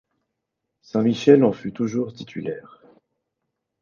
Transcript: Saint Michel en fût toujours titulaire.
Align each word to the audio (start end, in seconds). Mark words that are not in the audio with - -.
Saint 0.81 1.03
Michel 1.03 1.43
en 1.43 1.51
fût 1.51 1.73
toujours 1.73 2.11
titulaire. 2.11 2.81